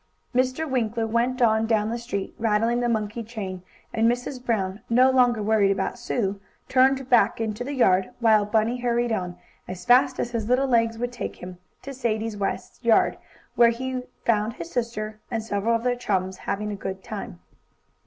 [0.33, 0.67] Mr.
[0.67, 3.61] Winkler went on down the street, rattling the monkey chain,
[3.93, 4.43] and Mrs.
[4.43, 9.37] Brown, no longer worried about Sue, turned back into the yard, while Bunny hurried on,
[9.67, 13.19] as fast as his little legs would take him, to Sadie West's yard,
[13.53, 17.39] where he found his sister and several of their chums having a good time.